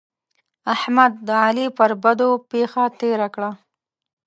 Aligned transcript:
احمد؛ 0.73 1.13
د 1.27 1.29
علي 1.43 1.67
پر 1.77 1.91
بدو 2.03 2.29
پښه 2.49 2.83
تېره 2.99 3.27
کړه. 3.35 3.51